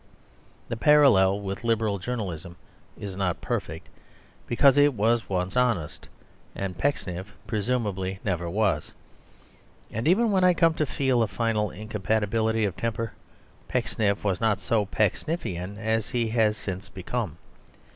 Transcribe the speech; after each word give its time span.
The 0.67 0.77
parallel 0.77 1.41
with 1.41 1.63
Liberal 1.63 1.99
journalism 1.99 2.55
is 2.97 3.15
not 3.15 3.39
perfect; 3.39 3.87
because 4.47 4.75
it 4.75 4.95
was 4.95 5.29
once 5.29 5.55
honest; 5.55 6.09
and 6.55 6.75
Pecksniff 6.75 7.31
presumably 7.45 8.19
never 8.23 8.49
was. 8.49 8.95
And 9.91 10.07
even 10.07 10.31
when 10.31 10.43
I 10.43 10.55
come 10.55 10.73
to 10.73 10.87
feel 10.87 11.21
a 11.21 11.27
final 11.27 11.69
incompatibility 11.69 12.65
of 12.65 12.75
temper, 12.75 13.13
Pecksniff 13.67 14.23
was 14.23 14.41
not 14.41 14.59
so 14.59 14.87
Pecksniffian 14.87 15.77
as 15.77 16.09
he 16.09 16.29
has 16.29 16.57
since 16.57 16.89
become. 16.89 17.37